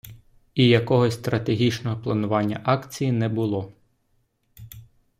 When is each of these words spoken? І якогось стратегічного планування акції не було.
І 0.55 0.67
якогось 0.67 1.13
стратегічного 1.13 1.97
планування 2.01 2.61
акції 2.65 3.11
не 3.11 3.29
було. 3.29 3.73